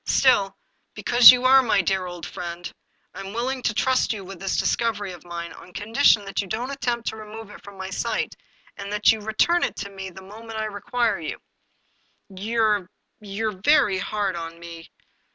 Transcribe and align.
Still, 0.07 0.57
because 0.95 1.29
you 1.29 1.45
are 1.45 1.61
my 1.61 1.83
dear 1.83 2.07
old 2.07 2.25
friend, 2.25 2.73
I 3.13 3.19
am 3.19 3.33
willing 3.33 3.61
to 3.61 3.71
trust 3.75 4.11
you 4.13 4.25
with 4.25 4.39
this 4.39 4.57
discovery 4.57 5.11
of 5.11 5.23
mine, 5.23 5.53
on 5.53 5.73
condi 5.73 5.99
tion 6.01 6.25
that 6.25 6.41
you 6.41 6.47
don't 6.47 6.71
attempt 6.71 7.07
to 7.09 7.15
remove 7.15 7.51
it 7.51 7.63
from 7.63 7.77
my 7.77 7.91
sight, 7.91 8.33
and 8.75 8.91
that 8.91 9.11
you 9.11 9.19
return 9.21 9.61
it 9.63 9.75
to 9.75 9.91
me 9.91 10.09
the 10.09 10.23
moment 10.23 10.57
I 10.57 10.65
require 10.65 11.21
you/'" 11.21 11.37
You're— 12.35 12.89
you're 13.19 13.61
very 13.63 13.99
hard 13.99 14.35
on 14.35 14.57
me." 14.59 14.89